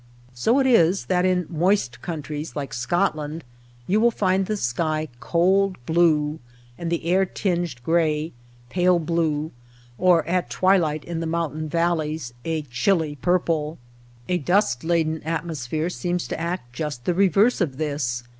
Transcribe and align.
So 0.33 0.57
it 0.57 0.65
is 0.65 1.05
that 1.13 1.25
in 1.25 1.45
moist 1.47 2.01
countries 2.01 2.55
like 2.55 2.73
Scotland 2.73 3.43
you 3.85 4.01
will 4.01 4.09
find 4.09 4.47
the 4.47 4.57
sky 4.57 5.09
cold 5.19 5.75
blue 5.85 6.39
and 6.75 6.91
the 6.91 7.05
air 7.05 7.23
tinged 7.23 7.83
gray, 7.83 8.33
pale 8.71 8.97
blue, 8.97 9.51
or 9.99 10.25
at 10.27 10.49
twi 10.49 10.75
light 10.75 11.05
in 11.05 11.19
the 11.19 11.27
mountain 11.27 11.69
valleys, 11.69 12.33
a 12.43 12.63
chilly 12.63 13.15
purple. 13.21 13.77
A 14.27 14.39
dust 14.39 14.83
laden 14.83 15.21
atmosphere 15.21 15.91
seems 15.91 16.27
to 16.29 16.39
act 16.41 16.73
just 16.73 17.05
the 17.05 17.13
reverse 17.13 17.61
of 17.61 17.77
this. 17.77 18.23